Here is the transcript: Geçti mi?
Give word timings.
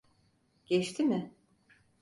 Geçti 0.65 1.03
mi? 1.03 1.31